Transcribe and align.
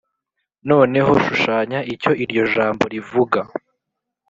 Noneho 0.69 1.11
shushanya 1.25 1.79
icyo 1.93 2.11
iryo 2.23 2.43
jambo 2.53 2.83
rivuga. 2.93 3.39